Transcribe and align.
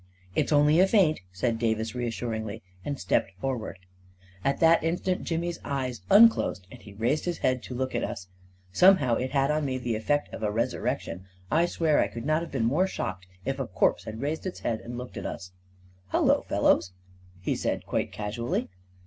"It's 0.35 0.51
only 0.51 0.79
a 0.79 0.87
faint," 0.87 1.19
said 1.31 1.59
Davis 1.59 1.93
reassuringly, 1.93 2.63
and 2.83 2.99
stepped 2.99 3.33
forward. 3.39 3.77
A 3.77 3.77
KING 3.77 3.83
IN 3.83 4.51
BABYLON 4.51 4.55
209 4.55 4.55
And 4.55 4.55
at 4.95 5.01
that 5.05 5.11
instant 5.13 5.27
Jimmy's 5.27 5.59
eyes 5.63 6.01
unclosed, 6.09 6.65
and 6.71 6.81
he 6.81 6.93
raised 6.93 7.25
his 7.25 7.37
head 7.37 7.63
and 7.69 7.77
looked 7.77 7.93
at 7.93 8.03
us. 8.03 8.27
Somehow 8.71 9.13
it 9.17 9.29
had 9.29 9.51
on 9.51 9.63
me 9.63 9.77
the 9.77 9.95
effect 9.95 10.33
of 10.33 10.41
a 10.41 10.49
resurrection. 10.49 11.25
I 11.51 11.67
swear 11.67 11.99
I 11.99 12.07
could 12.07 12.25
not 12.25 12.41
have 12.41 12.51
been 12.51 12.65
more 12.65 12.87
shocked 12.87 13.27
if 13.45 13.59
a 13.59 13.67
corpse 13.67 14.05
had 14.05 14.21
raised 14.21 14.47
its 14.47 14.61
head 14.61 14.81
and 14.81 14.97
looked 14.97 15.17
at 15.17 15.27
us!" 15.27 15.51
Hullo, 16.11 16.45
fellows," 16.49 16.93
he 17.39 17.55
said, 17.55 17.85
quite 17.85 18.11
casually. 18.11 18.69